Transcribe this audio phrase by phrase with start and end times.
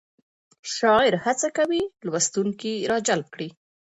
[0.75, 3.49] شاعر هڅه کوي لوستونکی راجلب کړي.